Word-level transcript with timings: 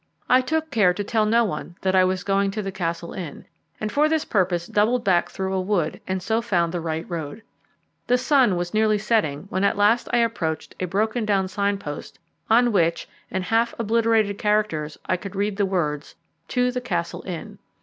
I 0.27 0.41
took 0.41 0.71
care 0.71 0.95
to 0.95 1.03
tell 1.03 1.27
no 1.27 1.43
one 1.45 1.75
that 1.81 1.93
I 1.93 2.03
was 2.05 2.23
going 2.23 2.49
to 2.49 2.63
the 2.63 2.71
Castle 2.71 3.13
Inn, 3.13 3.45
and 3.79 3.91
for 3.91 4.09
this 4.09 4.25
purpose 4.25 4.65
doubled 4.65 5.03
back 5.03 5.29
through 5.29 5.53
a 5.53 5.61
wood, 5.61 6.01
and 6.07 6.23
so 6.23 6.41
found 6.41 6.73
the 6.73 6.81
right 6.81 7.07
road. 7.07 7.43
The 8.07 8.17
sun 8.17 8.55
was 8.57 8.73
nearly 8.73 8.97
setting 8.97 9.43
when 9.51 9.63
at 9.63 9.77
last 9.77 10.09
I 10.11 10.17
approached 10.17 10.73
a 10.79 10.85
broken 10.87 11.23
down 11.23 11.47
signpost, 11.49 12.17
on 12.49 12.71
which, 12.71 13.07
in 13.29 13.43
half 13.43 13.75
obliterated 13.77 14.39
characters, 14.39 14.97
I 15.05 15.17
could 15.17 15.35
read 15.35 15.57
the 15.57 15.67
words, 15.67 16.15
"To 16.47 16.71
the 16.71 16.81
Castle 16.81 17.21
Inn." 17.27 17.59